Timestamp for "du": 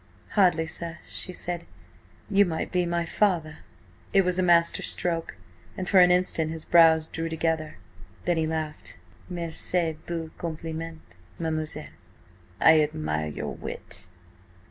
10.07-10.31